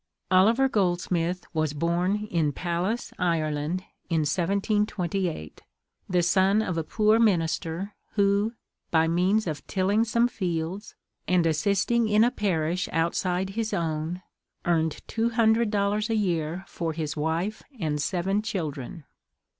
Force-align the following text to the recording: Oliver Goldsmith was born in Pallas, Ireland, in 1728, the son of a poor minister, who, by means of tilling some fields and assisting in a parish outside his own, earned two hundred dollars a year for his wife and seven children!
Oliver 0.31 0.67
Goldsmith 0.67 1.45
was 1.53 1.73
born 1.73 2.25
in 2.31 2.53
Pallas, 2.53 3.13
Ireland, 3.19 3.83
in 4.09 4.21
1728, 4.21 5.61
the 6.09 6.23
son 6.23 6.63
of 6.63 6.75
a 6.75 6.83
poor 6.83 7.19
minister, 7.19 7.93
who, 8.13 8.53
by 8.89 9.07
means 9.07 9.45
of 9.45 9.63
tilling 9.67 10.03
some 10.03 10.27
fields 10.27 10.95
and 11.27 11.45
assisting 11.45 12.07
in 12.07 12.23
a 12.23 12.31
parish 12.31 12.89
outside 12.91 13.51
his 13.51 13.75
own, 13.75 14.23
earned 14.65 15.01
two 15.07 15.29
hundred 15.29 15.69
dollars 15.69 16.09
a 16.09 16.15
year 16.15 16.63
for 16.67 16.93
his 16.93 17.15
wife 17.15 17.61
and 17.79 18.01
seven 18.01 18.41
children! 18.41 19.03